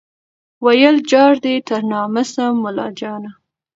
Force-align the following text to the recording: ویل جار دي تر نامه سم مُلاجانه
ویل 0.65 0.97
جار 1.11 1.33
دي 1.45 1.55
تر 1.67 1.81
نامه 1.91 2.23
سم 2.33 2.53
مُلاجانه 2.63 3.31